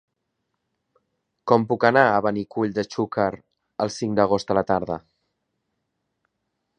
Com 1.51 1.67
puc 1.71 1.85
anar 1.89 2.05
a 2.13 2.23
Benicull 2.27 2.73
de 2.79 2.85
Xúquer 2.87 3.27
el 3.85 3.93
cinc 3.99 4.17
d'agost 4.21 4.55
a 4.55 4.57
la 4.59 4.67
tarda? 4.73 5.01